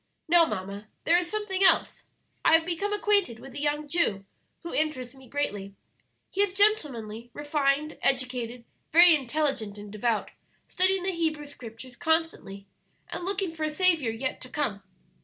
[0.27, 2.05] "Now, mamma, there is something else.
[2.43, 4.25] I have become acquainted with a young Jew
[4.63, 5.75] who interests me greatly.
[6.31, 10.31] He is gentlemanly, refined, educated, very intelligent and devout,
[10.65, 12.65] studying the Hebrew Scriptures constantly,
[13.09, 14.81] and looking for a Saviour yet to come.